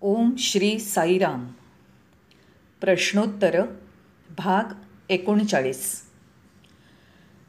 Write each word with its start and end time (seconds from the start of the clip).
ओम 0.00 0.30
श्री 0.38 0.78
साईराम. 0.78 1.46
प्रश्नोत्तर 2.80 3.62
भाग 4.38 4.72
एकोणचाळीस. 5.08 6.02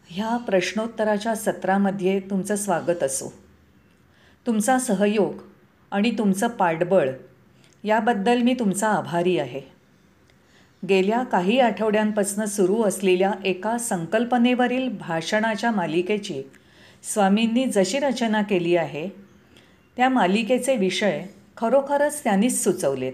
ह्या 0.07 0.37
प्रश्नोत्तराच्या 0.37 1.35
सत्रामध्ये 1.35 2.19
तुमचं 2.19 2.55
स्वागत 2.55 3.03
असो. 3.03 3.33
तुमचा 4.47 4.79
सहयोग 4.79 5.33
आणि 5.91 6.11
तुमचं 6.17 6.47
पाठबळ 6.47 7.09
याबद्दल 7.83 8.41
मी 8.41 8.53
तुमचा 8.53 8.87
आभारी 8.87 9.39
आहे. 9.39 9.61
गेल्या 10.89 11.23
काही 11.23 11.59
आठवड्यांपासून 11.59 12.45
सुरू 12.45 12.83
असलेल्या 12.83 13.31
एका 13.45 13.77
संकल्पनेवरील 13.77 14.89
भाषणाच्या 14.89 15.71
मालिकेची 15.71 16.43
स्वामींनी 17.03 17.65
जशी 17.65 17.99
रचना 17.99 18.41
केली 18.41 18.75
आहे 18.75 19.09
त्या 19.97 20.09
मालिकेचे 20.09 20.75
विषय 20.75 21.25
खरोखरच 21.61 22.23
त्यांनीच 22.23 22.63
सुचवलेत 22.63 23.13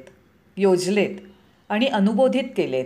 योजलेत 0.58 1.16
आणि 1.70 1.86
अनुबोधित 1.86 2.44
केलेत. 2.58 2.86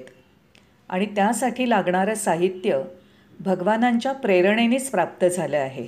आणि 0.90 1.06
त्यासाठी 1.06 1.70
लागणारं 1.70 2.16
साहित्य 2.16 2.82
भगवानांच्या 3.40 4.12
प्रेरणेनेच 4.12 4.92
प्राप्त 4.92 5.26
झालं 5.26 5.58
आहे. 5.58 5.88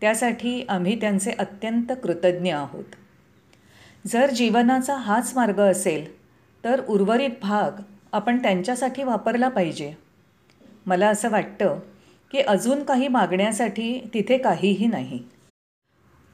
त्यासाठी 0.00 0.66
आम्ही 0.68 1.00
त्यांचे 1.00 1.30
अत्यंत 1.30 1.92
कृतज्ञ 2.02 2.54
आहोत. 2.54 2.84
जर 4.06 4.30
जीवनाचा 4.30 4.94
हाच 4.94 5.32
मार्ग 5.36 5.60
असेल 5.60 6.20
तर 6.64 6.86
उर्वरित 6.88 7.30
भाग 7.42 7.82
आपण 8.12 8.42
त्यांच्यासाठी 8.42 9.02
वापरला 9.02 9.48
पाहिजे. 9.48 9.94
मला 10.86 11.08
असं 11.08 11.30
वाटतं 11.30 11.78
की 12.32 12.38
अजून 12.38 12.84
काही 12.84 13.08
मागण्यासाठी 13.08 14.10
तिथे 14.14 14.38
काहीही 14.38 14.86
नाही. 14.86 15.22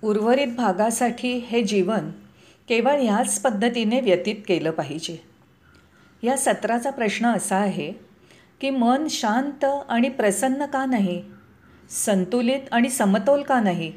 उर्वरित 0.02 0.48
भागासाठी 0.56 1.38
हे 1.38 1.62
जीवन 1.62 2.10
केवळ 2.68 3.00
ह्याच 3.00 3.40
पद्धतीने 3.40 4.00
व्यतीत 4.00 4.34
केलं 4.48 4.70
पाहिजे. 4.70 5.22
या 6.22 6.36
सत्राचा 6.36 6.90
प्रश्न 6.90 7.26
असा 7.26 7.56
आहे 7.56 7.92
की 8.60 8.70
मन 8.70 9.06
शांत 9.10 9.64
आणि 9.88 10.08
प्रसन्न 10.08 10.66
का 10.66 10.84
नाही? 10.84 11.24
संतुलित 11.90 12.60
आणि 12.72 12.88
समतोल 12.88 13.42
का 13.42 13.60
नाही? 13.60 13.92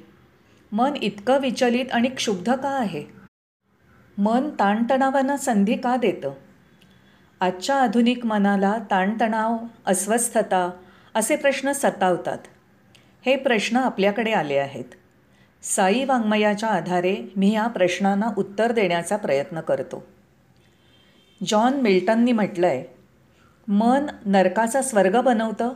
मन 0.71 0.93
इतकं 1.01 1.39
विचलित 1.39 1.85
आणि 1.91 2.09
क्षुब्ध 2.09 2.53
का 2.53 2.69
आहे? 2.69 3.03
मन 4.17 4.49
ताणतणावांना 4.49 5.37
संधी 5.37 5.75
का 5.75 5.95
देतं? 5.95 6.31
आजच्या 7.39 7.75
आधुनिक 7.75 8.25
मनाला 8.25 8.77
ताणतणाव 8.91 9.57
अस्वस्थता 9.85 10.69
असे 11.15 11.35
प्रश्न 11.35 11.71
सतावतात. 11.71 12.37
हे 13.25 13.35
प्रश्न 13.35 13.77
आपल्याकडे 13.77 14.31
आले 14.31 14.57
आहेत. 14.57 14.98
साई 15.63 16.05
वाङ्मयाच्या 16.05 16.69
आधारे 16.69 17.33
मी 17.35 17.53
या 17.53 17.67
प्रश्नांना 17.67 18.29
उत्तर 18.37 18.71
देण्याचा 18.71 19.17
प्रयत्न 19.17 19.61
करतो. 19.61 20.03
जॉन 21.45 21.73
मिल्टननी 21.73 22.31
म्हटलं 22.31 22.67
आहे 22.67 22.83
मन 23.67 24.05
नरकाचा 24.25 24.81
स्वर्ग 24.81 25.21
बनवतं 25.21 25.73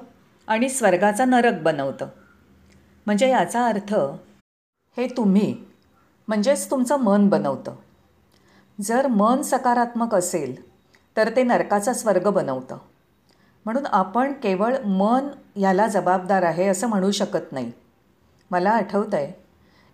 आणि 0.47 0.69
स्वर्गाचा 0.69 1.25
नरक 1.25 1.61
बनवतं. 1.61 2.07
म्हणजे 3.05 3.29
याचा 3.29 3.65
अर्थ 3.65 3.93
हे 4.97 5.07
तुम्ही 5.17 5.57
म्हणजेच 6.27 6.71
तुमचं 6.71 6.97
मन 6.97 7.29
बनवतं. 7.29 7.75
जर 8.81 9.07
मन 9.07 9.41
सकारात्मक 9.41 10.15
असेल 10.15 10.55
तर 11.17 11.35
ते 11.35 11.43
नरकाचा 11.43 11.93
स्वर्ग 11.93 12.29
बनवतं. 12.29 12.77
म्हणून 13.65 13.85
आपण 13.85 14.33
केवळ 14.33 14.77
मन 14.77 15.27
याला 15.59 15.87
जबाबदार 15.87 16.43
आहे 16.43 16.67
असं 16.67 16.87
म्हणू 16.87 17.11
शकत 17.11 17.51
नाही. 17.51 17.71
मला 18.51 18.69
आठवतं 18.69 19.17
आहे 19.17 19.42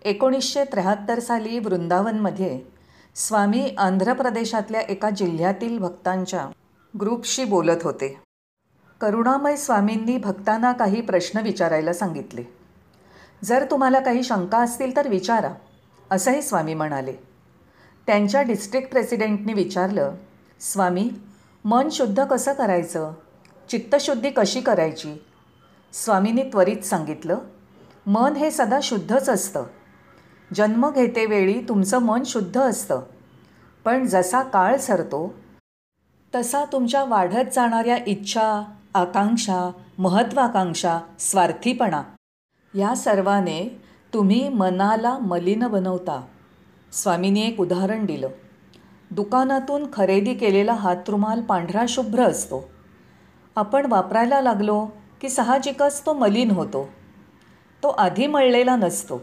एकोणीसशे 0.01 0.63
त्र्याहत्तर 0.63 1.19
साली 1.19 1.59
वृंदावनमध्ये 1.59 2.61
स्वामी 3.15 3.75
आंध्र 3.77 4.13
प्रदेशातल्या 4.13 4.81
एका 4.81 5.09
जिल्ह्यातील 5.09 5.77
भक्तांच्या 5.77 6.49
ग्रुपशी 7.01 7.43
बोलत 7.43 7.83
होते. 7.83 8.21
करुणामय 9.01 9.55
स्वामींनी 9.55 10.17
भक्तांना 10.17 10.71
काही 10.71 11.01
प्रश्न 11.01 11.39
विचारायला 11.39 11.93
सांगितले. 11.93 12.43
जर 13.43 13.65
तुम्हाला 13.71 13.99
काही 13.99 14.23
शंका 14.23 14.57
असतील 14.57 14.95
तर 14.95 15.07
विचारा 15.07 15.53
असंही 16.11 16.41
स्वामी 16.41 16.73
म्हणाले. 16.73 17.13
त्यांच्या 18.07 18.41
डिस्ट्रिक्ट 18.41 18.89
प्रेसिडेंटनी 18.89 19.53
विचारलं 19.53 20.15
स्वामी 20.59 21.11
मन 21.65 21.89
शुद्ध 21.89 22.25
कसं 22.25 22.53
करायचं? 22.53 23.13
चित्तशुद्धी 23.69 24.29
कशी 24.29 24.61
करायची? 24.61 25.15
स्वामींनी 25.93 26.43
त्वरित 26.43 26.81
सांगितलं 26.81 27.37
मन 28.07 28.33
हे 28.33 28.51
सदा 28.51 28.79
शुद्धच 28.83 29.29
असतं. 29.29 29.63
जन्म 30.55 30.89
घेतेवेळी 30.89 31.61
तुमचं 31.69 31.99
मन 31.99 32.23
शुद्ध 32.23 32.61
असतं. 32.61 33.01
पण 33.85 34.05
जसा 34.05 34.41
काळ 34.41 34.77
सरतो 34.77 35.33
तसा 36.35 36.65
तुमच्या 36.65 37.03
वाढत 37.03 37.53
जाणाऱ्या 37.53 37.97
इच्छा 38.07 38.63
आकांक्षा 38.93 39.71
महत्त्वाकांक्षा 39.97 40.99
स्वार्थीपणा 41.19 42.01
या 42.75 42.95
सर्वाने 42.95 43.81
तुम्ही 44.13 44.49
मनाला 44.49 45.17
मलिन 45.17 45.67
बनवता. 45.67 46.21
स्वामींनी 46.91 47.41
एक 47.41 47.59
उदाहरण 47.59 48.05
दिलं. 48.05 48.29
दुकानातून 49.11 49.87
खरेदी 49.93 50.33
केलेला 50.33 50.73
हातरुमाल 50.73 51.41
पांढरा 51.41 51.85
शुभ्र 51.89 52.23
असतो. 52.23 52.69
आपण 53.55 53.85
वापरायला 53.85 54.41
लागलो 54.41 54.85
की 55.21 55.29
साहजिकच 55.29 56.05
तो 56.05 56.13
मलिन 56.13 56.51
होतो. 56.51 56.89
तो 57.83 57.87
आधी 57.87 58.27
मळलेला 58.27 58.75
नसतो. 58.75 59.21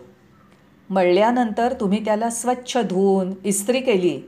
मळल्यानंतर 0.91 1.75
तुम्ही 1.81 2.05
त्याला 2.05 2.31
स्वच्छ 2.31 2.79
धुवून 2.79 3.33
इस्त्री 3.45 3.81
केली 3.81 4.21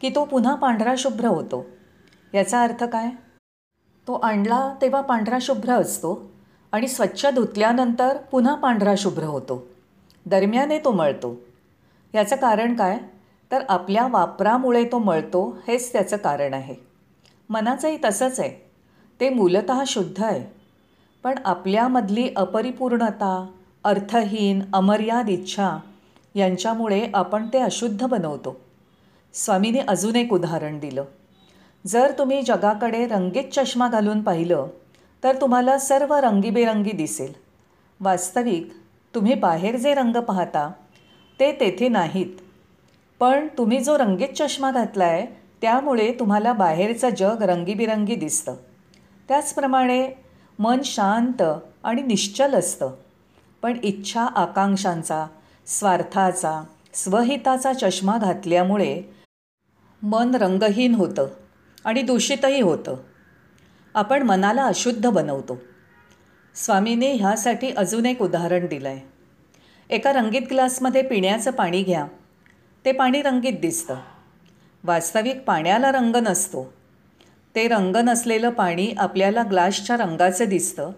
की 0.00 0.10
तो 0.10 0.24
पुन्हा 0.24 0.54
पांढरा 0.54 0.94
शुभ्र 0.98 1.24
होतो. 1.24 1.66
याचा 2.34 2.62
अर्थ 2.62 2.84
काय? 2.84 3.08
तो 4.06 4.14
आणला 4.14 4.74
तेव्हा 4.82 5.00
पांढरा 5.00 5.38
शुभ्र 5.40 5.72
असतो 5.72 6.30
आणि 6.72 6.88
स्वच्छ 6.88 7.26
धुतल्यानंतर 7.26 8.16
पुन्हा 8.16 8.54
पांढरा 8.54 8.94
शुभ्र 8.98 9.22
होतो. 9.22 9.66
दरम्याने 10.26 10.78
तो 10.78 10.92
मळतो. 10.92 11.36
याचं 12.14 12.36
कारण 12.36 12.74
काय? 12.74 12.98
तर 13.52 13.62
आपल्या 13.68 14.06
वापरामुळे 14.06 14.84
तो 14.84 14.98
मळतो 14.98 15.58
हेच 15.68 15.92
त्याचं 15.92 16.16
कारण 16.16 16.54
आहे. 16.54 16.74
मनाचंही 17.48 17.98
तसंच 18.04 18.40
आहे. 18.40 18.70
ते 19.20 19.30
मूलत 19.30 19.72
शुद्ध 19.86 20.22
आहे. 20.22 20.56
पण 21.22 21.34
आपल्यामधली 21.44 22.30
अपरिपूर्णता 22.36 23.46
अर्थहीन 23.84 24.62
अमर्याद 24.74 25.28
इच्छा 25.28 25.78
यांच्यामुळे 26.36 27.10
आपण 27.14 27.46
ते 27.52 27.58
अशुद्ध 27.58 28.06
बनवतो. 28.06 28.60
स्वामीने 29.34 29.78
अजून 29.78 30.16
एक 30.16 30.32
उदाहरण 30.32 30.78
दिलं. 30.78 31.04
जर 31.86 32.12
तुम्ही 32.18 32.42
जगाकडे 32.42 33.06
रंगीत 33.06 33.44
चष्मा 33.52 33.88
घालून 33.88 34.22
पाहिलं 34.22 34.66
तर 35.24 35.40
तुम्हाला 35.40 35.78
सर्व 35.78 36.14
रंगीबेरंगी 36.14 36.92
दिसेल. 36.92 37.32
वास्तविक 38.00 38.72
तुम्ही 39.14 39.34
बाहेर 39.34 39.76
जे 39.76 39.94
रंग 39.94 40.16
पाहता 40.16 40.72
ते 41.40 41.52
तेथे 41.52 41.88
नाहीत. 41.88 42.36
पण 43.20 43.48
तुम्ही 43.58 43.84
जो 43.84 43.98
रंगीत 43.98 44.28
चष्मा 44.28 44.70
घातला 44.70 45.04
आहे 45.04 45.26
त्यामुळे 45.62 46.12
तुम्हाला 46.20 46.52
बाहेरचं 46.52 47.08
जग 47.08 47.42
रंगीबिरंगी 47.42 48.14
दिसतं. 48.14 48.54
त्याचप्रमाणे 49.28 50.08
मन 50.58 50.78
शांत 50.84 51.42
आणि 51.84 52.02
निश्चल 52.02 52.54
असतं. 52.54 52.90
पण 53.62 53.78
इच्छा 53.82 54.22
आकांक्षांचा 54.22 55.26
स्वार्थाचा 55.66 56.64
स्वहिताचा 56.94 57.72
चष्मा 57.72 58.18
घातल्यामुळे 58.18 59.02
मन 60.02 60.34
रंगहीन 60.34 60.94
होतं 60.94 61.26
आणि 61.84 62.02
दूषितही 62.02 62.60
होतं. 62.60 62.96
आपण 63.94 64.22
मनाला 64.22 64.64
अशुद्ध 64.64 65.06
बनवतो. 65.06 65.58
स्वामीने 66.54 67.12
ह्यासाठी 67.12 67.70
अजून 67.70 68.06
एक 68.06 68.22
उदाहरण 68.22 68.66
दिलं 68.66 68.88
आहे 68.88 69.00
एका 69.94 70.12
रंगीत 70.12 70.42
ग्लासमध्ये 70.50 71.02
पिण्याचं 71.02 71.50
पाणी 71.50 71.82
घ्या. 71.82 72.06
ते 72.84 72.92
पाणी 72.92 73.22
रंगीत 73.22 73.60
दिसतं. 73.60 73.96
वास्तविक 74.84 75.44
पाण्याला 75.44 75.92
रंग 75.92 76.16
नसतो. 76.16 76.72
ते 77.54 77.68
रंग 77.68 77.96
नसलेलं 77.96 78.50
पाणी 78.50 78.94
आपल्याला 78.98 79.42
ग्लासच्या 79.42 79.96
रंगाचं 79.96 80.44
दिसतं. 80.44 80.90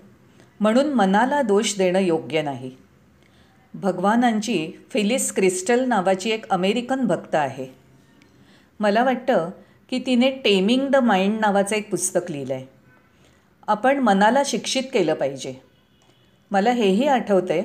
म्हणून 0.60 0.86
मनाला 0.86 1.42
दोष 1.42 1.78
देणं 1.78 1.98
योग्य 1.98 2.42
नाही. 2.42 2.76
भगवानांची 3.74 4.70
फिलिस 4.90 5.30
क्रिस्टल 5.32 5.84
नावाची 5.88 6.30
एक 6.30 6.48
अमेरिकन 6.50 7.06
भक्त 7.06 7.34
आहे. 7.34 7.66
मला 8.80 9.04
वाटतं 9.04 9.50
की 9.90 9.98
तिने 10.06 10.30
टेमिंग 10.44 10.88
द 10.88 10.96
माइंड 10.96 11.38
नावाचं 11.40 11.76
एक 11.76 11.90
पुस्तक 11.90 12.30
लिहिलं 12.30 12.54
आहे 12.54 12.66
आपण 13.68 13.98
मनाला 13.98 14.42
शिक्षित 14.46 14.82
केलं 14.92 15.14
पाहिजे. 15.14 15.54
मला 16.50 16.72
हेही 16.72 17.06
आठवतं 17.06 17.52
आहे 17.52 17.62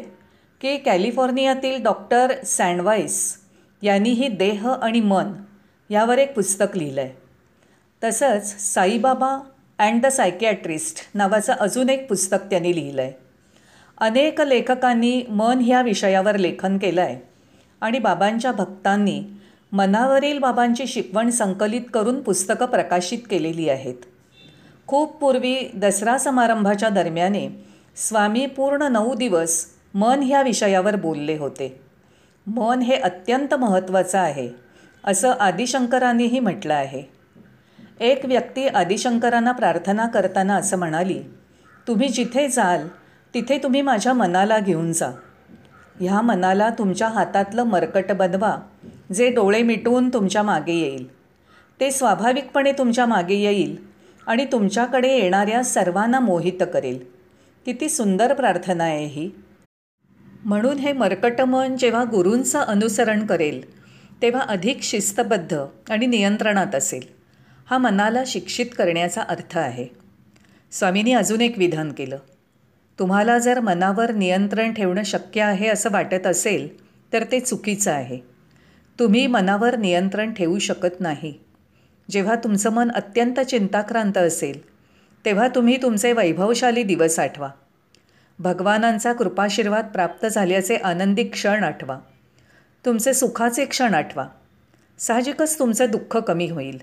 की 0.61 0.77
कॅलिफोर्नियातील 0.77 1.81
डॉक्टर 1.83 2.33
सँडवाईस 2.45 3.19
यांनीही 3.81 4.27
देह 4.27 4.67
आणि 4.69 4.99
मन 4.99 5.33
यावर 5.89 6.17
एक 6.17 6.33
पुस्तक 6.35 6.77
लिहिलं 6.77 7.01
आहे 7.01 7.21
तसंच 8.01 8.55
साईबाबा 8.59 9.37
अँड 9.79 10.01
द 10.01 10.07
सायकॅट्रिस्ट 10.07 10.99
नावाचं 11.13 11.53
अजून 11.53 11.89
एक 11.89 12.07
पुस्तक 12.09 12.49
त्यांनी 12.49 12.75
लिहिलं 12.75 13.01
आहे 13.01 13.22
अनेक 13.97 14.41
लेखकांनी 14.41 15.21
मन 15.29 15.59
ह्या 15.61 15.81
विषयावर 15.81 16.37
लेखन 16.37 16.77
केलं 16.77 17.01
आहे 17.01 17.17
आणि 17.81 17.99
बाबांच्या 17.99 18.51
भक्तांनी 18.51 19.23
मनावरील 19.71 20.39
बाबांची 20.39 20.87
शिकवण 20.87 21.29
संकलित 21.29 21.81
करून 21.93 22.21
पुस्तकं 22.21 22.65
प्रकाशित 22.65 23.19
केलेली 23.29 23.69
आहेत. 23.69 23.95
खूप 24.87 25.15
पूर्वी 25.17 25.71
दसरा 25.75 26.17
समारंभाच्या 26.17 26.89
दरम्याने 26.89 27.47
स्वामी 27.95 28.45
पूर्ण 28.45 28.81
नऊ 28.81 29.13
दिवस 29.15 29.65
मन 29.93 30.19
ह्या 30.23 30.41
विषयावर 30.41 30.95
बोलले 30.95 31.37
होते. 31.37 31.81
मन 32.47 32.79
हे 32.79 32.95
अत्यंत 32.95 33.53
महत्त्वाचं 33.53 34.17
आहे 34.19 34.49
असं 35.03 35.31
आदिशंकरांनीही 35.31 36.39
म्हटलं 36.39 36.73
आहे. 36.73 37.03
एक 37.99 38.25
व्यक्ती 38.25 38.67
आदिशंकरांना 38.67 39.51
प्रार्थना 39.51 40.07
करताना 40.07 40.55
असं 40.55 40.77
म्हणाली 40.77 41.19
तुम्ही 41.87 42.09
जिथे 42.09 42.47
जाल 42.47 42.87
तिथे 43.33 43.57
तुम्ही 43.57 43.81
माझ्या 43.81 44.13
मनाला 44.13 44.59
घेऊन 44.59 44.91
जा. 44.91 45.11
ह्या 45.99 46.21
मनाला 46.21 46.69
तुमच्या 46.69 47.07
हातातलं 47.07 47.63
मरकट 47.63 48.11
बनवा 48.11 48.57
जे 49.13 49.29
डोळे 49.29 49.61
मिटवून 49.61 50.09
तुमच्या 50.09 50.43
मागे 50.43 50.73
येईल. 50.73 51.11
ते 51.79 51.91
स्वाभाविकपणे 51.91 52.71
तुमच्या 52.71 53.05
मागे 53.05 53.35
येईल 53.35 53.77
आणि 54.27 54.45
तुमच्याकडे 54.45 55.17
येणाऱ्या 55.17 55.63
सर्वांना 55.63 56.19
मोहित 56.19 56.63
करेल. 56.73 57.05
किती 57.65 57.89
सुंदर 57.89 58.33
प्रार्थना 58.33 58.83
आहे 58.83 59.05
ही. 59.05 59.29
म्हणून 60.45 60.77
हे 60.77 60.93
मरकट 60.93 61.41
मन 61.41 61.77
जेव्हा 61.77 62.03
गुरूंचं 62.03 62.59
अनुसरण 62.59 63.25
करेल 63.25 63.83
तेव्हा 64.21 64.41
अधिक 64.41 64.81
शिस्तबद्ध 64.81 65.65
आणि 65.89 66.05
नियंत्रणात 66.05 66.75
असेल. 66.75 67.03
हा 67.69 67.77
मनाला 67.77 68.23
शिक्षित 68.27 68.65
करण्याचा 68.77 69.21
अर्थ 69.21 69.57
आहे. 69.57 69.87
स्वामींनी 70.71 71.13
अजून 71.13 71.41
एक 71.41 71.57
विधान 71.57 71.91
केलं. 71.91 72.17
तुम्हाला 72.99 73.37
जर 73.39 73.59
मनावर 73.59 74.11
नियंत्रण 74.11 74.73
ठेवणं 74.73 75.03
शक्य 75.03 75.41
आहे 75.41 75.67
असं 75.67 75.89
वाटत 75.91 76.27
असेल 76.27 76.67
तर 77.13 77.23
ते 77.23 77.39
चुकीचं 77.39 77.91
आहे. 77.91 78.19
तुम्ही 78.99 79.27
मनावर 79.27 79.75
नियंत्रण 79.75 80.33
ठेवू 80.33 80.59
शकत 80.59 81.01
नाही. 81.01 81.33
जेव्हा 82.11 82.35
तुमचं 82.35 82.69
मन 82.69 82.91
अत्यंत 82.91 83.39
चिंताक्रांत 83.39 84.17
असेल 84.17 84.61
तेव्हा 85.25 85.47
तुम्ही 85.47 85.81
तुमचे 85.81 86.13
वैभवशाली 86.13 86.83
दिवस 86.83 87.19
आठवा. 87.19 87.49
भगवानांचा 88.39 89.13
कृपाशीर्वाद 89.13 89.87
प्राप्त 89.93 90.25
झाल्याचे 90.25 90.75
आनंदी 90.75 91.23
क्षण 91.23 91.63
आठवा. 91.63 91.99
तुमचे 92.85 93.13
सुखाचे 93.13 93.65
क्षण 93.65 93.93
आठवा. 93.93 94.27
साहजिकच 94.99 95.59
तुमचं 95.59 95.85
दुःख 95.91 96.17
कमी 96.17 96.49
होईल. 96.49 96.77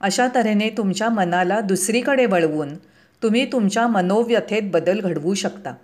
अशा 0.00 0.28
तऱ्हेने 0.34 0.70
तुमच्या 0.70 1.08
मनाला 1.08 1.60
दुसरीकडे 1.60 2.26
वळवून 2.26 2.68
तुम्ही 3.22 3.52
तुमच्या 3.52 3.86
मनोव्यथेत 3.86 4.62
बदल 4.64 5.00
घडवू 5.00 5.34
शकता. 5.34 5.74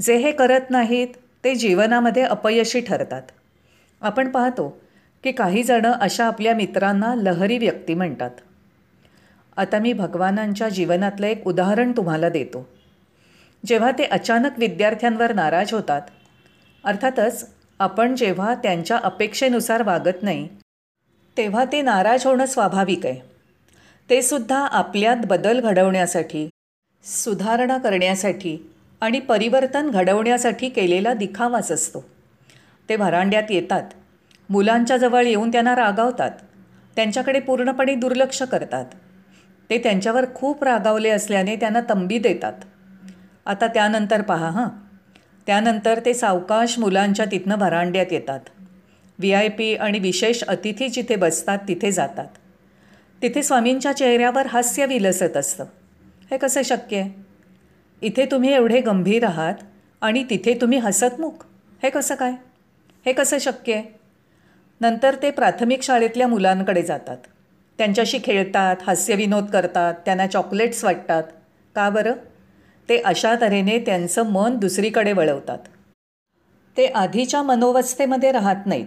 जे 0.00 0.16
हे 0.16 0.32
करत 0.32 0.70
नाहीत 0.70 1.08
ते 1.44 1.54
जीवनामध्ये 1.54 2.22
अपयशी 2.22 2.80
ठरतात. 2.80 3.22
आपण 4.02 4.30
पाहतो 4.30 4.68
की 5.24 5.32
काही 5.32 5.62
जणं 5.62 5.92
अशा 5.92 6.26
आपल्या 6.26 6.54
मित्रांना 6.54 7.14
लहरी 7.14 7.58
व्यक्ती 7.58 7.94
म्हणतात. 7.94 8.30
आता 9.56 9.78
मी 9.78 9.92
भगवानांच्या 9.92 10.68
जीवनातलं 10.68 11.26
एक 11.26 11.46
उदाहरण 11.46 11.92
तुम्हाला 11.92 12.28
देतो. 12.28 12.68
जेव्हा 13.66 13.90
ते 13.90 14.04
अचानक 14.04 14.58
विद्यार्थ्यांवर 14.58 15.32
नाराज 15.32 15.72
होतात 15.72 16.02
अर्थातच 16.84 17.46
आपण 17.78 18.14
जेव्हा 18.16 18.54
त्यांच्या 18.54 18.96
अपेक्षेनुसार 18.96 19.82
वागत 19.82 20.22
नाही 20.22 20.48
तेव्हा 21.36 21.64
ते 21.64 21.82
नाराज 21.82 22.26
होणं 22.26 22.46
स्वाभाविक 22.46 23.06
आहे. 23.06 23.29
ते 24.10 24.22
सुद्धा 24.22 24.58
आपल्यात 24.58 25.16
बदल 25.26 25.60
घडवण्यासाठी 25.60 26.48
सुधारणा 27.04 27.78
करण्यासाठी 27.78 28.70
आणि 29.00 29.20
परिवर्तन 29.20 29.90
घडवण्यासाठी 29.90 30.68
केलेला 30.68 31.14
दिखावाच 31.14 31.72
असतो. 31.72 32.04
ते 32.88 32.96
व्हरांड्यात 32.96 33.50
येतात 33.50 33.82
मुलांच्या 34.50 34.96
जवळ 34.96 35.26
येऊन 35.26 35.52
त्यांना 35.52 35.76
रागावतात 35.76 36.30
त्यांच्याकडे 36.96 37.40
पूर्णपणे 37.40 37.94
दुर्लक्ष 37.94 38.42
करतात. 38.42 38.84
ते 39.70 39.78
त्यांच्यावर 39.78 40.24
खूप 40.34 40.64
रागावले 40.64 41.10
असल्याने 41.10 41.56
त्यांना 41.56 41.80
तंबी 41.80 42.18
देतात. 42.18 42.52
आता 43.46 43.66
त्यानंतर 43.66 44.22
पहा 44.22 44.50
हां. 44.50 44.68
त्यानंतर 45.46 46.00
ते 46.04 46.14
सावकाश 46.14 46.78
मुलांच्या 46.78 47.24
तिथनं 47.24 47.56
व्हरांड्यात 47.56 48.06
येतात. 48.10 48.40
व्ही 49.18 49.32
आय 49.32 49.48
पी 49.48 49.74
आणि 49.74 49.98
विशेष 49.98 50.44
अतिथी 50.44 50.88
जिथे 50.88 51.16
बसतात 51.16 51.58
तिथे 51.68 51.92
जातात. 51.92 52.26
तिथे 53.22 53.42
स्वामींच्या 53.42 53.92
चेहऱ्यावर 53.92 54.46
हास्य 54.46 54.86
विलसत 54.86 55.36
असतं. 55.36 55.64
हे 56.30 56.36
कसं 56.36 56.62
शक्य 56.62 56.98
आहे? 56.98 57.22
इथे 58.02 58.26
तुम्ही 58.30 58.54
एवढे 58.54 58.80
गंभीर 58.80 59.24
आहात 59.24 59.54
आणि 60.00 60.24
तिथे 60.30 60.58
तुम्ही 60.60 60.78
हसतमुख. 60.78 61.46
हे 61.82 61.90
कसं 61.90 62.14
काय? 62.14 62.32
हे 63.06 63.12
कसं 63.12 63.38
शक्य 63.38 63.74
आहे? 63.74 63.98
नंतर 64.80 65.16
ते 65.22 65.30
प्राथमिक 65.30 65.82
शाळेतल्या 65.82 66.28
मुलांकडे 66.28 66.82
जातात. 66.82 67.16
त्यांच्याशी 67.78 68.18
खेळतात 68.24 68.76
हास्यविनोद 68.86 69.46
करतात 69.46 69.94
त्यांना 69.94 70.26
चॉकलेट्स 70.26 70.84
वाटतात. 70.84 71.22
का 71.74 71.88
बरं? 71.88 72.12
ते 72.88 73.02
अशा 73.02 73.34
तऱ्हेने 73.40 73.78
त्यांचं 73.78 74.22
मन 74.22 74.56
दुसरीकडे 74.56 75.12
वळवतात. 75.12 75.58
ते 76.76 76.86
आधीच्या 76.86 77.42
मनोवस्थेमध्ये 77.42 78.32
राहत 78.32 78.66
नाहीत. 78.66 78.86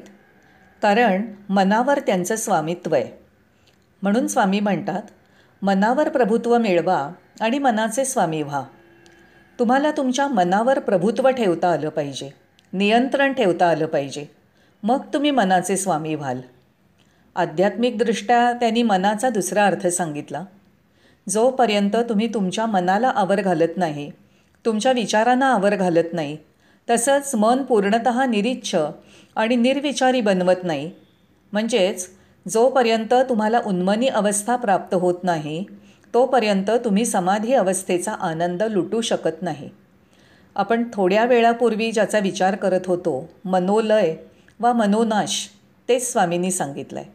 कारण 0.82 1.22
मनावर 1.50 2.00
त्यांचं 2.00 2.36
स्वामित्व 2.36 2.96
आहे. 2.96 3.23
म्हणून 4.04 4.28
स्वामी 4.28 4.60
म्हणतात 4.60 5.02
मनावर 5.62 6.10
प्रभुत्व 6.10 6.58
मिळवा 6.58 7.12
आणि 7.42 7.60
मनाचे 7.60 8.06
स्वामी 8.06 8.42
व्हा. 8.42 8.64
तुम्हाला 9.60 9.92
तुमच्या 9.92 10.28
मनावर 10.28 10.80
प्रभुत्व 10.80 11.30
ठेवता 11.30 11.72
आलं 11.72 11.90
पाहिजे 11.90 12.30
नियंत्रण 12.74 13.34
ठेवता 13.34 13.70
आलं 13.70 13.86
पाहिजे 13.86 14.26
मग 14.84 15.00
तुम्ही 15.14 15.32
मनाचे 15.32 15.78
स्वामी 15.78 16.16
व्हाल. 16.16 16.42
आध्यात्मिकदृष्ट्या 17.36 18.52
त्यांनी 18.54 18.84
मनाचा 18.84 19.30
दुसरा 19.30 19.66
अर्थ 19.66 19.88
सांगितला. 19.88 20.44
जोपर्यंत 21.30 21.96
तुम्ही 22.10 22.28
तुमच्या 22.34 22.66
मनाला 22.66 23.10
आवर 23.10 23.42
घालत 23.42 23.78
नाही 23.78 24.12
तुमच्या 24.66 24.92
विचारांना 24.92 25.54
आवर 25.54 25.76
घालत 25.76 26.14
नाही 26.14 26.38
तसंच 26.90 27.36
मन 27.36 27.64
पूर्णत 27.64 28.08
निरीच्छ 28.30 28.76
आणि 29.36 29.56
निर्विचारी 29.56 30.22
बनवत 30.22 30.64
नाही 30.64 30.92
म्हणजेच 31.52 32.08
जोपर्यंत 32.46 33.14
तुम्हाला 33.30 33.62
उन्मनी 33.66 34.08
अवस्था 34.08 34.56
प्राप्त 34.56 34.94
होत 34.94 35.24
नाही 35.24 35.64
तोपर्यंत 36.14 36.70
तुम्ही 36.86 37.06
समाधी 37.06 37.54
अवस्थेचा 37.54 38.14
आनंद 38.14 38.64
लुटू 38.64 39.02
शकत 39.02 39.42
नाही. 39.42 39.70
आपण 40.56 40.84
थोड्या 40.94 41.24
वेळापूर्वी 41.26 41.92
ज्याचा 41.92 42.20
विचार 42.20 42.56
करत 42.56 42.88
होतो 42.88 43.30
मनोलय 43.46 44.16
वा 44.60 44.74
मनोनाश 44.74 45.48
तेच 45.90 46.12
स्वामींनी 46.12 46.52
सांगितलं 46.52 47.00
आहे 47.00 47.12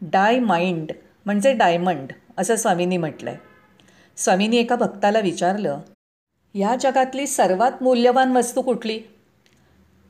डाय 0.00 0.38
माइंड 0.38 0.92
म्हणजे 1.26 1.52
डायमंड 1.52 2.12
असं 2.38 2.56
स्वामींनी 2.56 2.96
म्हटलं 2.96 3.30
आहे 3.30 3.38
स्वामींनी 4.16 4.56
एका 4.56 4.76
भक्ताला 4.76 5.20
विचारलं 5.20 5.80
ह्या 6.54 6.76
जगातली 6.80 7.26
सर्वात 7.26 7.82
मूल्यवान 7.82 8.36
वस्तू 8.36 8.62
कुठली? 8.62 9.00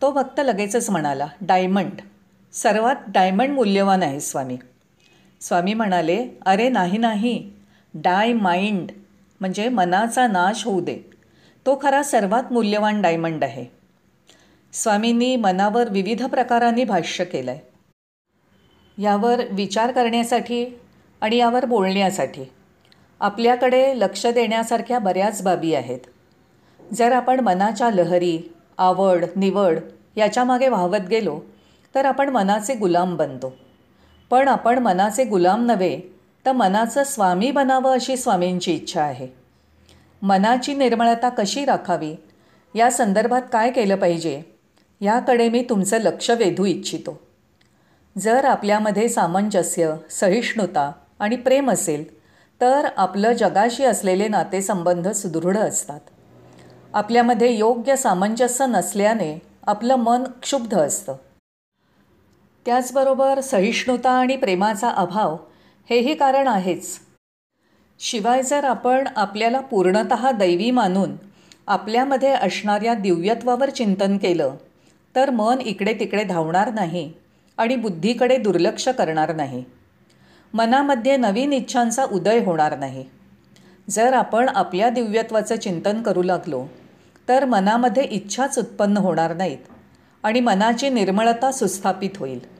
तो 0.02 0.10
भक्त 0.10 0.40
लगेचच 0.40 0.90
म्हणाला 0.90 1.26
डायमंड. 1.40 2.00
सर्वात 2.54 2.96
डायमंड 3.08 3.50
मूल्यवान 3.50 4.02
आहे 4.02 4.20
स्वामी. 4.20 4.56
स्वामी 5.40 5.74
म्हणाले 5.74 6.16
अरे 6.46 6.68
नाही 6.68 6.98
नाही. 6.98 7.50
डाय 7.94 8.32
माइंड 8.32 8.90
म्हणजे 9.40 9.68
मनाचा 9.68 10.26
नाश 10.26 10.64
होऊ 10.64 10.80
दे. 10.80 10.98
तो 11.66 11.78
खरा 11.82 12.02
सर्वात 12.02 12.52
मूल्यवान 12.52 13.00
डायमंड 13.02 13.44
आहे. 13.44 13.64
स्वामींनी 14.72 15.36
मनावर 15.36 15.88
विविध 15.88 16.24
प्रकारांनी 16.24 16.84
भाष्य 16.84 17.24
केलं 17.24 17.50
आहे 17.50 19.02
यावर 19.02 19.40
विचार 19.50 19.92
करण्यासाठी 19.92 20.64
आणि 21.20 21.36
यावर 21.36 21.64
बोलण्यासाठी 21.64 22.44
आपल्याकडे 23.20 23.82
लक्ष 23.98 24.26
देण्यासारख्या 24.26 24.98
बऱ्याच 24.98 25.42
बाबी 25.42 25.74
आहेत. 25.74 26.00
जर 26.80 27.12
आपण 27.12 27.40
मनाच्या 27.40 27.90
लहरी 27.90 28.38
आवड 28.78 29.24
निवड 29.36 29.78
याच्यामागे 30.16 30.68
वाहवत 30.68 31.08
गेलो 31.10 31.40
तर 31.94 32.04
आपण 32.04 32.28
मनाचे 32.28 32.74
गुलाम 32.74 33.16
बनतो. 33.16 33.54
पण 34.30 34.48
आपण 34.48 34.78
मनाचे 34.78 35.24
गुलाम 35.24 35.66
नव्हे 35.66 36.00
तर 36.46 36.52
मनाचं 36.52 37.04
स्वामी 37.04 37.50
बनावं 37.50 37.92
अशी 37.92 38.16
स्वामींची 38.16 38.74
इच्छा 38.74 39.02
आहे. 39.02 39.28
मनाची 40.22 40.74
निर्मळता 40.74 41.28
कशी 41.28 41.64
राखावी 41.64 42.14
या 42.74 42.90
संदर्भात 42.90 43.42
काय 43.52 43.70
केलं 43.70 43.96
पाहिजे 43.96 44.42
याकडे 45.00 45.48
मी 45.48 45.66
तुमचं 45.70 45.98
लक्ष 45.98 46.30
वेधू 46.30 46.64
इच्छितो. 46.64 47.20
जर 48.18 48.44
आपल्यामध्ये 48.44 49.08
सामंजस्य 49.08 49.94
सहिष्णुता 50.10 50.92
आणि 51.18 51.36
प्रेम 51.36 51.70
असेल 51.70 52.04
तर 52.60 52.86
आपलं 52.96 53.32
जगाशी 53.32 53.84
असलेले 53.84 54.28
नातेसंबंध 54.28 55.08
सुदृढ 55.08 55.56
असतात. 55.56 56.00
आपल्यामध्ये 56.94 57.52
योग्य 57.52 57.96
सामंजस्य 57.96 58.66
नसल्याने 58.66 59.42
आपलं 59.66 59.96
मन 59.96 60.24
क्षुब्ध 60.42 60.78
असतं. 60.78 61.16
त्याचबरोबर 62.66 63.40
सहिष्णुता 63.40 64.10
आणि 64.10 64.36
प्रेमाचा 64.36 64.88
अभाव 64.88 65.36
हेही 65.90 66.14
कारण 66.14 66.48
आहेच. 66.48 66.98
शिवाय 68.00 68.42
जर 68.42 68.64
आपण 68.64 69.08
आपल्याला 69.16 69.60
पूर्णत 69.60 70.12
दैवी 70.34 70.70
मानून 70.70 71.10
आपल्यामध्ये 71.66 72.30
असणाऱ्या 72.30 72.94
दिव्यत्वावर 72.94 73.70
चिंतन 73.70 74.16
केलं 74.18 74.54
तर 75.16 75.30
मन 75.30 75.60
इकडे 75.60 75.94
तिकडे 76.00 76.24
धावणार 76.24 76.72
नाही 76.72 77.12
आणि 77.58 77.76
बुद्धीकडे 77.76 78.36
दुर्लक्ष 78.36 78.88
करणार 78.88 79.34
नाही. 79.34 79.64
मनामध्ये 80.54 81.16
नवीन 81.16 81.52
इच्छांचा 81.52 82.04
उदय 82.04 82.44
होणार 82.44 82.78
नाही. 82.78 83.04
जर 83.90 84.12
आपण 84.12 84.48
आपल्या 84.48 84.88
दिव्यत्वाचं 84.90 85.56
चिंतन 85.56 86.02
करू 86.02 86.22
लागलो 86.22 86.64
तर 87.28 87.44
मनामध्ये 87.44 88.02
इच्छाच 88.02 88.58
उत्पन्न 88.58 88.96
होणार 88.96 89.34
नाहीत. 89.36 89.58
आणि 90.24 90.40
मनाची 90.40 90.88
निर्मळता 90.88 91.52
सुस्थापित 91.52 92.10
होईल. 92.16 92.54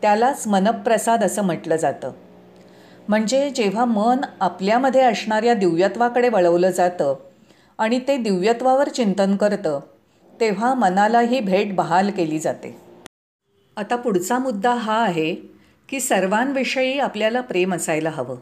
त्यालाच 0.00 0.46
मनप्रसाद 0.46 1.24
असं 1.24 1.42
म्हटलं 1.42 1.76
जातं. 1.76 2.12
म्हणजे 3.08 3.50
जेव्हा 3.50 3.84
मन 3.84 4.18
आपल्यामध्ये 4.40 5.00
असणाऱ्या 5.00 5.54
दिव्यत्वाकडे 5.54 6.28
वळवलं 6.28 6.70
जातं 6.70 7.14
आणि 7.78 8.00
ते 8.08 8.16
दिव्यत्वावर 8.16 8.88
चिंतन 8.88 9.36
करतं 9.36 9.80
तेव्हा 10.40 10.74
मनाला 10.74 11.20
ही 11.20 11.40
भेट 11.40 11.74
बहाल 11.74 12.10
केली 12.10 12.38
जाते. 12.38 12.80
आता 13.76 13.96
पुढचा 13.96 14.38
मुद्दा 14.38 14.74
हा 14.74 15.02
आहे 15.02 15.34
की 15.88 16.00
सर्वांविषयी 16.00 16.98
आपल्याला 16.98 17.40
प्रेम 17.40 17.74
असायला 17.74 18.10
हवं. 18.10 18.36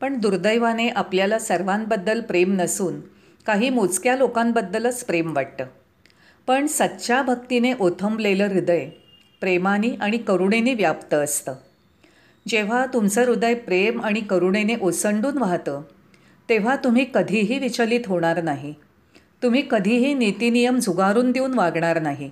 पण 0.00 0.18
दुर्दैवाने 0.18 0.88
आपल्याला 0.88 1.38
सर्वांबद्दल 1.38 2.20
प्रेम 2.20 2.52
नसून 2.52 3.00
काही 3.46 3.70
मोजक्या 3.70 4.16
लोकांबद्दलच 4.16 5.04
प्रेम 5.04 5.36
वाटतं. 5.36 5.64
पण 6.50 6.66
सच्च्या 6.66 7.22
भक्तीने 7.22 7.72
ओथंबलेलं 7.80 8.44
हृदय 8.44 8.88
प्रेमाने 9.40 9.88
आणि 10.00 10.18
करुणेने 10.18 10.74
व्याप्त 10.74 11.14
असतं. 11.14 11.54
जेव्हा 12.48 12.86
तुमचं 12.86 13.24
हृदय 13.24 13.54
प्रेम 13.54 14.00
आणि 14.00 14.20
करुणेने 14.20 14.74
ओसंडून 14.82 15.38
वाहतं 15.38 15.82
तेव्हा 16.48 16.76
तुम्ही 16.76 17.06
कधीही 17.14 17.58
विचलित 17.58 18.00
होणार 18.06 18.42
नाही. 18.42 18.74
तुम्ही 19.42 19.62
कधीही 19.70 20.14
नीतिनियम 20.14 20.78
झुगारून 20.78 21.30
देऊन 21.30 21.54
वागणार 21.54 22.02
नाही. 22.02 22.30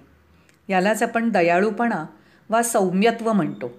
यालाच 0.69 1.03
आपण 1.03 1.31
दयाळूपणा 1.31 2.05
वा 2.51 2.63
सौम्यत्व 2.63 3.33
म्हणतो 3.33 3.71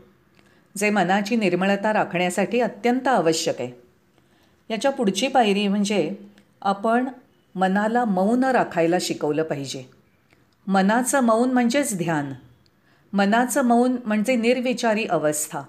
जे 0.77 0.89
मनाची 0.89 1.35
निर्मळता 1.35 1.93
राखण्यासाठी 1.93 2.59
अत्यंत 2.59 3.07
आवश्यक 3.07 3.61
आहे. 3.61 3.71
याच्या 4.69 4.91
पुढची 4.91 5.27
पायरी 5.27 5.67
म्हणजे 5.67 6.15
आपण 6.61 7.07
मनाला 7.55 8.05
मौन 8.05 8.43
राखायला 8.43 8.97
शिकवलं 9.01 9.43
पाहिजे. 9.43 9.98
मनाचं 10.71 11.21
मौन 11.21 11.51
म्हणजेच 11.51 11.97
ध्यान. 11.97 12.33
मनाचं 13.13 13.65
मौन 13.65 13.97
म्हणजे 14.05 14.35
निर्विचारी 14.35 15.05
अवस्था. 15.05 15.61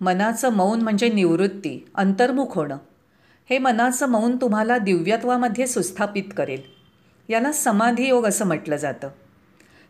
मनाचं 0.00 0.52
मौन 0.52 0.80
म्हणजे 0.80 1.08
निवृत्ती 1.08 1.90
अंतर्मुख 1.94 2.46
होणं. 2.50 2.76
हे 3.50 3.58
मनाचं 3.58 4.08
मौन 4.08 4.36
तुम्हाला 4.36 4.78
दिव्यत्वामध्ये 4.78 5.66
सुस्थापित 5.66 6.22
करेल. 6.36 6.62
याला 7.28 7.52
समाधी 7.52 8.08
योग 8.08 8.26
असं 8.26 8.46
म्हटलं 8.46 8.76
जातं. 8.76 9.08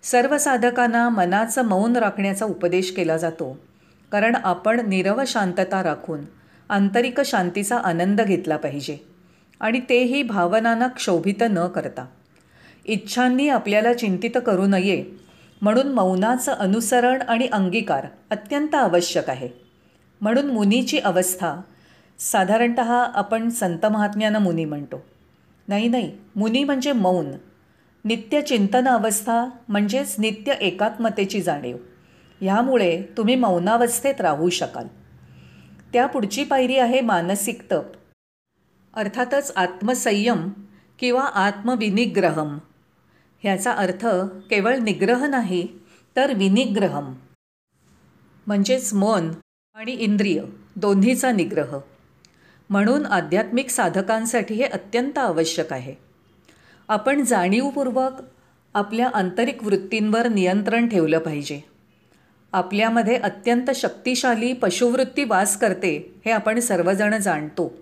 सर्व 0.03 0.39
साधकांना 0.39 1.09
मनाचं 1.09 1.65
मौन 1.65 1.97
राखण्याचा 1.97 2.45
उपदेश 2.45 2.97
केला 2.97 3.17
जातो. 3.17 3.59
कारण 4.13 4.37
आपण 4.45 4.89
निरव 4.89 5.23
शांतता 5.27 5.83
राखून 5.83 6.21
आंतरिक 6.69 7.21
शांतीचा 7.21 7.79
आनंद 7.79 8.21
घेतला 8.21 8.57
पाहिजे. 8.57 8.99
आणि 9.61 9.81
तेही 9.89 10.23
भावनांना 10.23 10.87
क्षोभित 10.87 11.43
न 11.51 11.67
करता. 11.67 12.07
इच्छांनी 12.89 13.49
आपल्याला 13.49 13.95
चिंतित 13.95 14.39
करू 14.47 14.67
नये 14.67 15.05
म्हणून 15.63 15.93
मौनाचं 15.93 16.53
अनुसरण 16.53 17.23
आणि 17.23 17.47
अंगीकार 17.47 18.07
अत्यंत 18.31 18.75
आवश्यक 18.75 19.31
आहे. 19.31 19.49
म्हणून 20.21 20.47
मुनीची 20.47 20.99
अवस्था 20.99 21.61
साधारणत 22.19 22.79
आपण 23.15 23.49
संत 23.49 23.87
महात्म्यानं 23.87 24.39
मुनी 24.39 24.65
म्हणतो. 24.65 25.05
नाही 25.69 25.89
नाही 25.89 26.13
मुनी 26.37 26.65
म्हणजे 26.65 26.93
मौन. 26.93 27.31
नित्य 28.05 28.43
चिंतन 28.43 28.89
अवस्था 28.89 29.47
म्हणजेच 29.69 30.17
नित्य 30.19 30.53
एकात्मतेची 30.53 31.41
जाणीव. 31.41 31.77
ह्यामुळे 32.41 33.03
तुम्ही 33.17 33.35
मौनावस्थेत 33.35 34.21
राहू 34.21 34.51
शकाल. 34.51 34.87
त्या 35.93 36.07
पुढची 36.07 36.45
पायरी 36.45 36.77
आहे 36.77 37.01
मानसिक 37.01 37.63
तप. 37.73 37.85
अर्थातच 38.95 39.53
आत्मसंयम 39.57 40.49
किंवा 40.99 41.23
आत्मविनिग्रहम. 41.23 42.59
ह्याचा 43.39 43.73
अर्थ 43.73 44.07
केवळ 44.51 44.77
निग्रह 44.77 45.27
नाही 45.27 45.69
तर 46.17 46.33
विनिग्रहम. 46.33 47.15
म्हणजेच 48.47 48.95
मन 48.95 49.31
आणि 49.75 49.93
इंद्रिय 49.93 50.43
दोन्हीचा 50.77 51.33
निग्रह. 51.33 51.79
म्हणून 52.71 53.07
आध्यात्मिक 53.07 53.71
साधकांसाठी 53.71 54.55
हे 54.55 54.65
अत्यंत 54.65 55.19
आवश्यक 55.19 55.73
आहे. 55.73 55.95
आपण 56.89 57.25
जाणीवपूर्वक 57.25 58.13
आपल्या 58.75 59.11
आंतरिक 59.15 59.65
वृत्तींवर 59.65 60.29
नियंत्रण 60.29 60.89
ठेवलं 60.89 61.19
पाहिजे. 61.19 61.61
आपल्यामध्ये 62.53 63.17
अत्यंत 63.17 63.71
शक्तिशाली 63.71 64.53
पशुवृत्ती 64.53 65.25
वास 65.25 65.57
करते 65.57 66.21
हे 66.25 66.31
आपण 66.31 66.61
सर्वजण 66.61 67.19
जाणतो. 67.19 67.77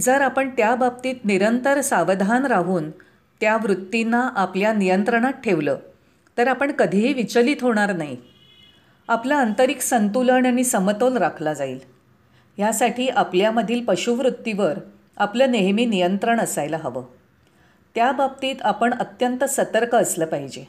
जर 0.00 0.20
आपण 0.20 0.50
त्या 0.50 0.74
बाबतीत 0.74 1.14
निरंतर 1.24 1.80
सावधान 1.80 2.46
राहून 2.46 2.90
त्या 3.40 3.56
वृत्तींना 3.56 4.30
आपल्या 4.34 4.72
नियंत्रणात 4.72 5.32
ठेवलं 5.32 5.78
तर 6.38 6.48
आपण 6.48 6.72
कधीही 6.72 7.12
विचलित 7.12 7.56
होणार 7.60 7.92
नाही. 7.92 8.16
आपलं 9.08 9.34
आंतरिक 9.34 9.80
संतुलन 9.80 10.46
आणि 10.46 10.64
समतोल 10.64 11.16
राखला 11.16 11.52
जाईल. 11.52 11.78
ह्यासाठी 12.58 13.08
आपल्यामधील 13.08 13.84
पशुवृत्तीवर 13.84 14.78
आपलं 15.16 15.50
नेहमी 15.50 15.84
नियंत्रण 15.84 16.40
असायला 16.40 16.76
हवं. 16.76 17.04
त्या 17.94 18.12
बाबतीत 18.12 18.56
आपण 18.60 18.94
अत्यंत 18.94 19.44
सतर्क 19.44 19.94
असलं 19.94 20.26
पाहिजे. 20.26 20.64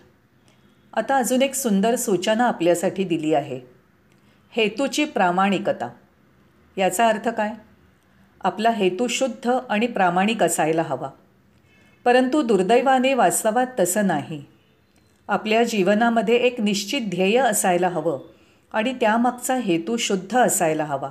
आता 0.94 1.16
अजून 1.16 1.42
एक 1.42 1.56
सुंदर 1.56 1.96
सूचना 1.96 2.48
आपल्यासाठी 2.48 3.04
दिली 3.04 3.34
आहे. 3.34 3.60
हेतूची 4.52 5.06
प्रामाणिकता. 5.06 5.90
याचा 6.78 7.08
अर्थ 7.08 7.30
काय? 7.30 7.52
आपला 8.42 8.70
हेतू 8.70 9.08
शुद्ध 9.08 9.52
आणि 9.70 9.88
प्रामाणिक 9.88 10.44
असायला 10.44 10.82
हवा. 10.82 11.10
परंतु 12.10 12.42
दुर्दैवाने 12.42 13.14
वास्तवात 13.14 13.68
तसं 13.80 14.08
नाही. 14.08 14.44
आपल्या 15.28 15.64
जीवनामध्ये 15.64 16.36
एक 16.36 16.62
निश्चित 16.62 17.02
ध्येय 17.10 17.38
असायला 17.38 17.88
हवं 17.88 18.20
आणि 18.74 18.94
त्यामागचा 18.94 19.56
हेतू 19.56 19.98
शुद्ध 19.98 20.38
असायला 20.38 20.86
हवा. 20.86 21.10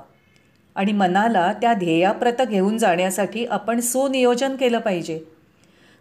आणि 0.74 0.92
मनाला 0.92 1.52
त्या 1.52 1.74
ध्येयाप्रत 1.74 2.42
घेऊन 2.42 2.78
जाण्यासाठी 2.78 3.46
आपण 3.46 3.80
सुनियोजन 3.80 4.56
केलं 4.56 4.78
पाहिजे. 4.78 5.20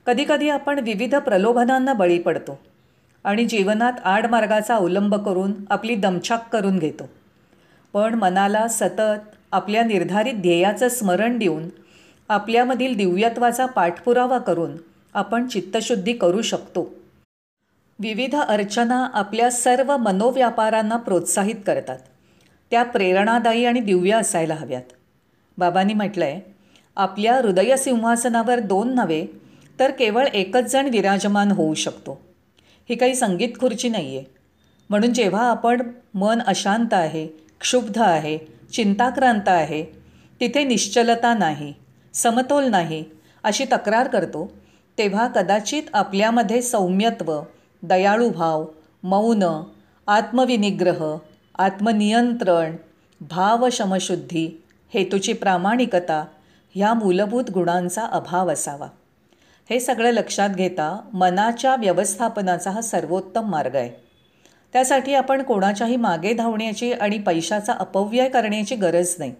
कधीकधी 0.05 0.49
आपण 0.49 0.79
विविध 0.79 1.15
प्रलोभनांना 1.15 1.93
बळी 1.93 2.19
पडतो 2.19 2.59
आणि 3.23 3.45
जीवनात 3.45 3.93
आडमार्गाचा 4.03 4.75
अवलंब 4.75 5.15
करून 5.15 5.51
आपली 5.69 5.95
दमछाक 5.95 6.53
करून 6.53 6.79
घेतो. 6.79 7.09
पण 7.93 8.13
मनाला 8.13 8.67
सतत 8.67 9.35
आपल्या 9.51 9.83
निर्धारित 9.83 10.33
ध्येयाचं 10.33 10.89
स्मरण 10.89 11.37
देऊन 11.37 11.63
आपल्यामधील 12.29 12.95
दिव्यत्वाचा 12.97 13.65
पाठपुरावा 13.65 14.37
करून 14.37 14.71
आपण 15.13 15.47
चित्तशुद्धी 15.47 16.13
करू 16.13 16.41
शकतो. 16.41 16.93
विविध 17.99 18.35
अर्चना 18.35 19.07
आपल्या 19.13 19.51
सर्व 19.51 19.97
मनोव्यापारांना 19.97 20.95
प्रोत्साहित 20.95 21.55
करतात. 21.67 21.97
त्या 22.71 22.83
प्रेरणादायी 22.83 23.65
आणि 23.65 23.79
दिव्य 23.79 24.13
असायला 24.13 24.53
हव्यात. 24.53 24.81
बाबांनी 25.57 25.93
म्हटलं 25.93 26.25
आहे 26.25 26.41
आपल्या 26.95 27.35
हृदयसिंहासनावर 27.35 28.59
दोन 28.59 28.93
नव्हे 28.95 29.25
तर 29.79 29.91
केवळ 29.91 30.27
एकच 30.33 30.71
जण 30.71 30.89
विराजमान 30.89 31.51
होऊ 31.51 31.73
शकतो. 31.73 32.19
ही 32.89 32.95
काही 32.95 33.15
संगीत 33.15 33.49
खुर्ची 33.59 33.89
नाही 33.89 34.17
आहे 34.17 34.25
म्हणून 34.89 35.13
जेव्हा 35.13 35.49
आपण 35.49 35.81
मन 36.13 36.39
अशांत 36.47 36.93
आहे 36.93 37.27
क्षुब्ध 37.59 37.97
आहे 37.97 38.37
चिंताक्रांत 38.73 39.47
आहे 39.47 39.83
तिथे 40.41 40.63
निश्चलता 40.63 41.33
नाही. 41.33 41.73
समतोल 42.17 42.65
नाही 42.65 43.03
अशी 43.43 43.65
तक्रार 43.65 44.07
करतो 44.07 44.51
तेव्हा 44.97 45.27
कदाचित 45.27 45.83
आपल्यामध्ये 45.93 46.61
सौम्यत्व 46.61 47.41
दयाळूभाव 47.83 48.65
मौन 49.03 49.43
आत्मविनिग्रह 50.07 51.17
आत्मनियंत्रण 51.59 52.75
भावशमशुद्धी 53.21 54.63
हेतूची 54.93 55.33
प्रामाणिकता 55.33 56.25
ह्या 56.75 56.93
मूलभूत 56.93 57.43
गुणांचा 57.49 58.05
अभाव 58.05 58.51
असावा. 58.51 58.87
हे 59.69 59.79
सगळं 59.79 60.11
लक्षात 60.11 60.49
घेता 60.49 60.99
मनाच्या 61.13 61.75
व्यवस्थापनाचा 61.75 62.71
हा 62.71 62.81
सर्वोत्तम 62.81 63.49
मार्ग 63.49 63.75
आहे. 63.75 63.89
त्यासाठी 64.73 65.13
आपण 65.13 65.43
कोणाच्याही 65.43 65.95
मागे 65.95 66.33
धावण्याची 66.33 66.93
आणि 66.93 67.17
पैशाचा 67.17 67.73
अपव्यय 67.73 68.29
करण्याची 68.29 68.75
गरज 68.75 69.15
नाही. 69.19 69.33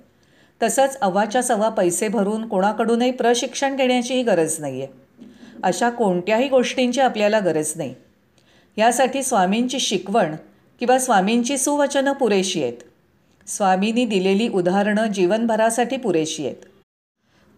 तसंच 0.64 0.98
अवाच्या 0.98 1.44
सव्वा 1.44 1.70
पैसे 1.70 2.08
भरून 2.08 2.48
कोणाकडूनही 2.48 3.12
प्रशिक्षण 3.12 3.76
घेण्याचीही 3.76 4.24
गरज 4.24 4.60
नाही 4.60 4.82
आहे 4.82 5.26
अशा 5.64 5.90
कोणत्याही 5.90 6.50
गोष्टींची 6.50 7.02
आपल्याला 7.02 7.40
गरज 7.40 7.74
नाही. 7.76 7.94
यासाठी 8.78 9.24
स्वामींची 9.24 9.80
शिकवण 9.80 10.36
किंवा 10.80 10.98
स्वामींची 11.00 11.58
सुवचनं 11.58 12.12
पुरेशी 12.12 12.64
आहेत. 12.64 12.78
स्वामींनी 13.48 14.06
दिलेली 14.06 14.48
उदाहरणं 14.48 15.08
जीवनभरासाठी 15.08 15.98
पुरेशी 15.98 16.46
आहेत. 16.46 16.66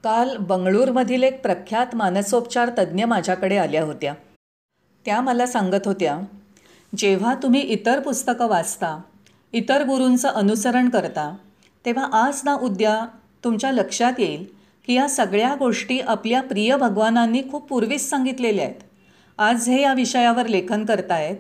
काल 0.03 0.38
बंगळूरमधील 0.38 1.24
एक 1.24 1.41
प्रख्यात 1.41 1.96
मानसोपचार 1.96 2.70
तज्ज्ञ 2.77 3.06
माझ्याकडे 3.06 3.58
आल्या 3.58 3.84
होत्या. 3.84 4.13
त्या 5.06 5.22
मला 5.22 5.46
सांगत 5.46 5.88
होत्या 5.88 6.20
जेव्हा 6.98 7.34
तुम्ही 7.44 7.62
इतर 7.62 8.00
पुस्तकं 8.00 8.48
वाचता 8.48 9.00
इतर 9.53 9.84
गुरूंचं 9.84 10.27
अनुसरण 10.27 10.89
करता 10.89 11.36
तेव्हा 11.86 12.09
आज 12.13 12.41
ना 12.45 12.53
उद्या 12.53 13.05
तुमच्या 13.43 13.71
लक्षात 13.71 14.13
येईल 14.19 14.45
की 14.86 14.93
या 14.93 15.09
सगळ्या 15.09 15.55
गोष्टी 15.55 16.00
आपल्या 16.00 16.41
प्रिय 16.41 16.77
भगवानांनी 16.77 17.41
खूप 17.51 17.67
पूर्वीच 17.67 18.09
सांगितलेल्या 18.09 18.65
आहेत. 18.65 18.75
आज 19.38 19.69
हे 19.69 19.81
या 19.81 19.93
विषयावर 19.93 20.45
लेखन 20.45 20.86
करतायत. 20.86 21.36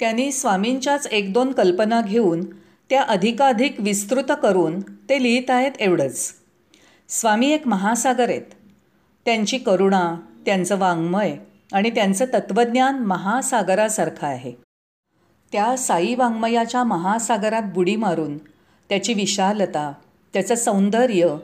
त्यांनी 0.00 0.32
स्वामींच्याच 0.32 1.06
एक 1.06 1.32
दोन 1.32 1.52
कल्पना 1.52 2.00
घेऊन 2.00 2.44
त्या 2.90 3.02
अधिकाधिक 3.02 3.80
विस्तृत 3.80 4.32
करून 4.42 4.80
ते 4.80 5.22
लिहित 5.22 5.50
आहेत 5.50 5.72
एवढंच. 5.78 6.34
स्वामी 7.08 7.50
एक 7.50 7.66
महासागर 7.66 8.28
आहेत. 8.28 8.42
त्यांची 9.24 9.58
करुणा 9.58 10.16
त्यांचं 10.46 10.78
वाङ्मय 10.78 11.36
आणि 11.72 11.90
त्यांचं 11.90 12.24
तत्त्वज्ञान 12.24 12.98
महासागरासारखं 12.98 14.26
आहे. 14.26 14.52
त्या 15.52 15.76
साई 15.76 16.14
वाङ्मयाच्या 16.14 16.84
महासागरात 16.84 17.62
बुडी 17.62 17.96
मारून 17.96 18.38
त्याची 18.90 19.14
विशालता 19.14 19.92
त्याचं 20.32 20.54
सौंदर्य 20.54 21.36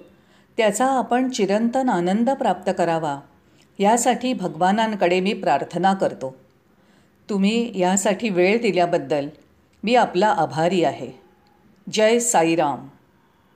त्याचा 0.57 0.87
आपण 0.87 1.31
चिरंतन 1.31 1.89
आनंद 1.89 2.31
प्राप्त 2.31 2.71
करावा 2.79 3.21
यासाठी 3.79 4.33
भगवानांकडे 4.33 5.21
मी 5.21 5.35
प्रार्थना 5.35 5.95
करतो. 5.95 6.37
तुम्ही 7.31 7.81
यासाठी 7.81 8.29
वेळ 8.29 8.61
दिल्याबद्दल 8.63 9.29
मी 9.85 9.95
आपला 9.95 10.27
आभारी 10.27 10.85
आहे. 10.85 11.11
जय 11.93 12.19
साईराम. 12.19 12.89